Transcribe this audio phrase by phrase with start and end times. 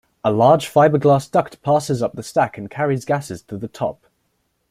[0.23, 4.03] A large fiberglass duct passes up the stack and carries gases to the top.